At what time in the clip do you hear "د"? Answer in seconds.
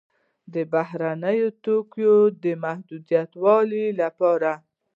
0.53-0.55, 2.43-2.45